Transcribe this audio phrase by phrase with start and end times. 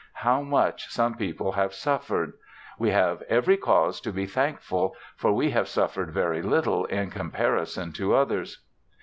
[0.25, 2.33] How much some people have suffered.
[2.79, 7.91] We have every cause to be thankful, for we have suffered very little in comparison
[7.91, 8.63] to others.